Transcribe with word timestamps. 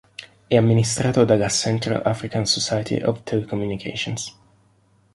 È 0.47 0.55
amministrato 0.55 1.25
dalla 1.25 1.47
Central 1.47 2.01
African 2.03 2.47
Society 2.47 3.03
of 3.03 3.21
Telecommunications. 3.21 4.35